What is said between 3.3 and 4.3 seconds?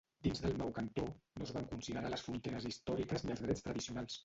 els drets tradicionals.